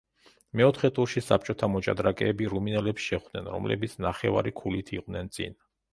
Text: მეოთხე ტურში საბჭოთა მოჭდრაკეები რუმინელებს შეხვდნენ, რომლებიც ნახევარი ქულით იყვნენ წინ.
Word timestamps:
მეოთხე 0.59 0.89
ტურში 0.99 1.21
საბჭოთა 1.25 1.69
მოჭდრაკეები 1.73 2.49
რუმინელებს 2.55 3.07
შეხვდნენ, 3.11 3.53
რომლებიც 3.57 3.95
ნახევარი 4.07 4.55
ქულით 4.63 4.95
იყვნენ 4.99 5.31
წინ. 5.37 5.59